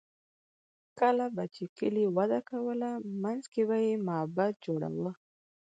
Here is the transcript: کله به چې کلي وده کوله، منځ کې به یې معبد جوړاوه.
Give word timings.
کله 0.99 1.25
به 1.35 1.43
چې 1.55 1.63
کلي 1.77 2.05
وده 2.17 2.39
کوله، 2.49 2.89
منځ 3.23 3.43
کې 3.53 3.61
به 3.69 3.77
یې 3.85 3.93
معبد 4.07 4.53
جوړاوه. 4.65 5.11